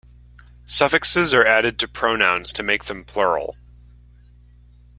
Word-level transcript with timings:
Suffixes 0.65 1.31
are 1.31 1.45
added 1.45 1.77
to 1.77 1.87
pronouns 1.87 2.51
to 2.53 2.63
make 2.63 2.85
them 2.85 3.03
plural. 3.05 3.55